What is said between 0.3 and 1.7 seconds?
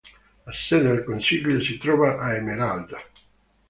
La sede del consiglio